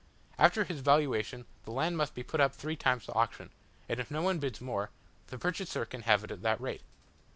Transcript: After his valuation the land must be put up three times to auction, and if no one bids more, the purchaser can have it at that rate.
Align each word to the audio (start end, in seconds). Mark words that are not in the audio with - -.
After 0.39 0.63
his 0.63 0.79
valuation 0.79 1.45
the 1.63 1.69
land 1.71 1.95
must 1.95 2.15
be 2.15 2.23
put 2.23 2.39
up 2.41 2.55
three 2.55 2.75
times 2.75 3.05
to 3.05 3.13
auction, 3.13 3.51
and 3.87 3.99
if 3.99 4.09
no 4.09 4.23
one 4.23 4.39
bids 4.39 4.59
more, 4.59 4.89
the 5.27 5.37
purchaser 5.37 5.85
can 5.85 6.01
have 6.01 6.23
it 6.23 6.31
at 6.31 6.41
that 6.41 6.59
rate. 6.59 6.81